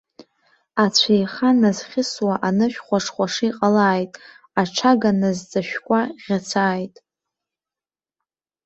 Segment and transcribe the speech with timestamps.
[0.83, 4.11] Ацәеиха назхьысуа анышә хәашхәаша иҟалааит,
[4.61, 6.95] аҽага назҵашәкуа ӷьацааит.